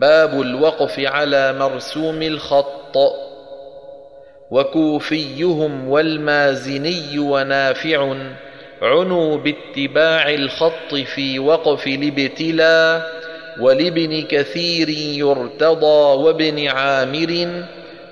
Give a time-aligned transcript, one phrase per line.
[0.00, 2.98] باب الوقف على مرسوم الخط.
[4.50, 8.14] وكوفيهم والمازني ونافع
[8.82, 13.12] عنوا باتباع الخط في وقف الابتلاء
[13.60, 17.62] ولابن كثير يرتضى وابن عامر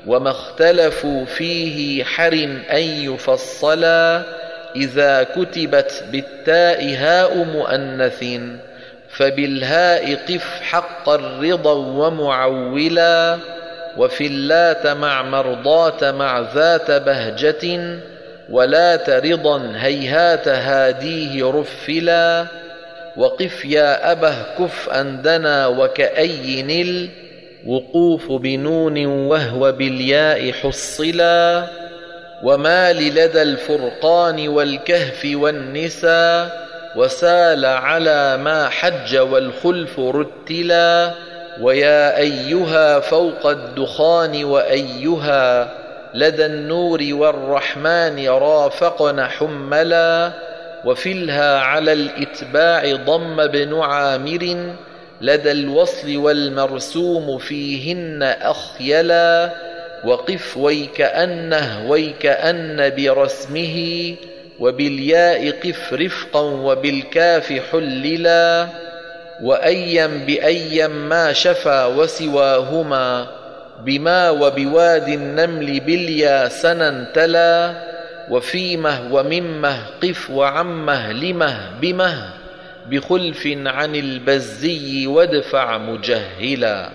[0.07, 2.33] وما اختلفوا فيه حر
[2.73, 4.23] أن يفصلا
[4.77, 8.25] إذا كتبت بالتاء هاء مؤنث.
[9.11, 13.39] فبالهاء قف حق الرضا ومعولا
[13.97, 17.99] وفي اللات مع مرضات مع ذات بهجة
[18.51, 22.47] ولات رضا هيهات هاديه رفلا
[23.17, 27.09] وقف يا أبه كف أندنا وكأي نل
[27.67, 31.67] وقوف بنون وهو بالياء حصلا
[32.43, 41.11] وما لدى الفرقان والكهف والنساء وسال على ما حج والخلف رتلا
[41.61, 45.71] ويا أيها فوق الدخان وأيها
[46.15, 50.33] لدى النور والرحمن رافقن حملا
[50.85, 54.73] وفلها على الإتباع ضم بن عامر
[55.21, 59.51] لدى الوصل والمرسوم فيهن أخيلا
[60.05, 64.15] وقف ويكأنه ويكأن برسمه
[64.61, 68.69] وبالياء قف رفقا وبالكاف حللا
[69.43, 73.27] وأيا بأيا ما شفا وسواهما
[73.85, 77.75] بما وبواد النمل باليا سنا تلا
[78.31, 82.31] وفيمه وممه قف وعمه لمه بمه
[82.91, 86.91] بخلف عن البزي وادفع مجهلا